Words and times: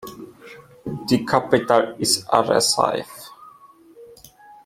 The 1.09 1.23
capital 1.29 1.93
is 1.99 2.25
Arrecife. 2.25 3.27